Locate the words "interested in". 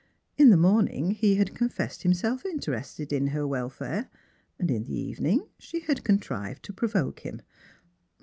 2.43-3.27